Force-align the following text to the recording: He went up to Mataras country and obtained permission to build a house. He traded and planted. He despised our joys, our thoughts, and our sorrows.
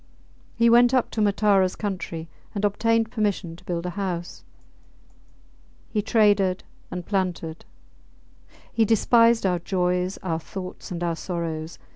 He 0.55 0.67
went 0.67 0.95
up 0.95 1.11
to 1.11 1.21
Mataras 1.21 1.77
country 1.77 2.27
and 2.55 2.65
obtained 2.65 3.11
permission 3.11 3.55
to 3.55 3.63
build 3.63 3.85
a 3.85 3.91
house. 3.91 4.43
He 5.91 6.01
traded 6.01 6.63
and 6.89 7.05
planted. 7.05 7.65
He 8.73 8.83
despised 8.83 9.45
our 9.45 9.59
joys, 9.59 10.17
our 10.23 10.39
thoughts, 10.39 10.89
and 10.89 11.03
our 11.03 11.15
sorrows. 11.15 11.77